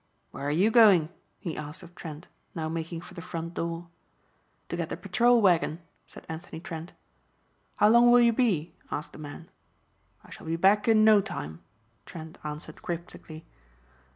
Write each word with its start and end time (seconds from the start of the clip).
"Where 0.31 0.45
are 0.45 0.49
you 0.49 0.71
going?" 0.71 1.09
he 1.37 1.55
asked 1.55 1.83
of 1.83 1.93
Trent, 1.93 2.27
now 2.55 2.67
making 2.67 3.01
for 3.01 3.13
the 3.13 3.21
front 3.21 3.53
door. 3.53 3.87
"To 4.69 4.75
get 4.75 4.89
the 4.89 4.97
patrol 4.97 5.43
wagon," 5.43 5.77
said 6.07 6.25
Anthony 6.27 6.59
Trent. 6.59 6.93
"How 7.75 7.89
long 7.89 8.09
will 8.09 8.19
you 8.19 8.33
be?" 8.33 8.73
asked 8.89 9.13
the 9.13 9.19
man. 9.19 9.51
"I 10.23 10.31
shall 10.31 10.47
be 10.47 10.55
back 10.55 10.87
in 10.87 11.05
no 11.05 11.21
time," 11.21 11.61
Trent 12.07 12.39
answered 12.43 12.81
cryptically. 12.81 13.45